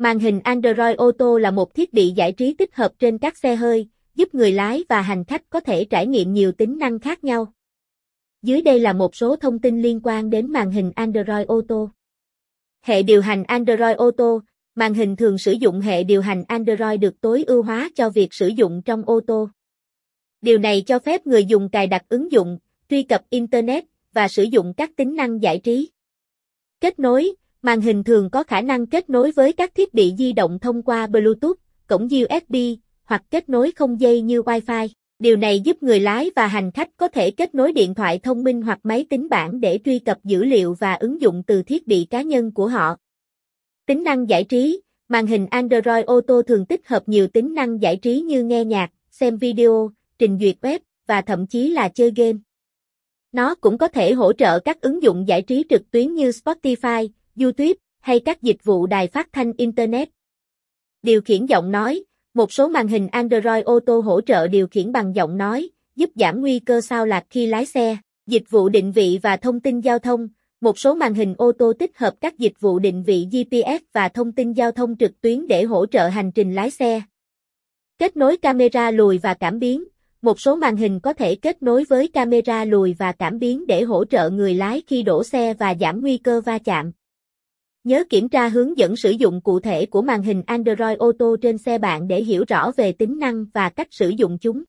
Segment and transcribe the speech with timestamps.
[0.00, 3.56] Màn hình Android Auto là một thiết bị giải trí tích hợp trên các xe
[3.56, 7.24] hơi, giúp người lái và hành khách có thể trải nghiệm nhiều tính năng khác
[7.24, 7.52] nhau.
[8.42, 11.88] Dưới đây là một số thông tin liên quan đến màn hình Android Auto.
[12.82, 14.40] Hệ điều hành Android Auto,
[14.74, 18.34] màn hình thường sử dụng hệ điều hành Android được tối ưu hóa cho việc
[18.34, 19.48] sử dụng trong ô tô.
[20.40, 22.58] Điều này cho phép người dùng cài đặt ứng dụng,
[22.88, 25.90] truy cập Internet và sử dụng các tính năng giải trí.
[26.80, 30.32] Kết nối, màn hình thường có khả năng kết nối với các thiết bị di
[30.32, 31.56] động thông qua Bluetooth,
[31.86, 32.56] cổng USB
[33.04, 34.88] hoặc kết nối không dây như Wi-Fi.
[35.18, 38.44] Điều này giúp người lái và hành khách có thể kết nối điện thoại thông
[38.44, 41.86] minh hoặc máy tính bảng để truy cập dữ liệu và ứng dụng từ thiết
[41.86, 42.96] bị cá nhân của họ.
[43.86, 47.96] Tính năng giải trí, màn hình Android Auto thường tích hợp nhiều tính năng giải
[47.96, 52.38] trí như nghe nhạc, xem video, trình duyệt web và thậm chí là chơi game.
[53.32, 57.08] Nó cũng có thể hỗ trợ các ứng dụng giải trí trực tuyến như Spotify,
[57.40, 60.08] YouTube hay các dịch vụ đài phát thanh Internet.
[61.02, 65.14] Điều khiển giọng nói, một số màn hình Android Auto hỗ trợ điều khiển bằng
[65.14, 67.96] giọng nói, giúp giảm nguy cơ sao lạc khi lái xe.
[68.26, 70.28] Dịch vụ định vị và thông tin giao thông,
[70.60, 74.08] một số màn hình ô tô tích hợp các dịch vụ định vị GPS và
[74.08, 77.02] thông tin giao thông trực tuyến để hỗ trợ hành trình lái xe.
[77.98, 79.84] Kết nối camera lùi và cảm biến,
[80.22, 83.82] một số màn hình có thể kết nối với camera lùi và cảm biến để
[83.82, 86.92] hỗ trợ người lái khi đổ xe và giảm nguy cơ va chạm.
[87.88, 91.58] Nhớ kiểm tra hướng dẫn sử dụng cụ thể của màn hình Android Auto trên
[91.58, 94.62] xe bạn để hiểu rõ về tính năng và cách sử dụng chúng.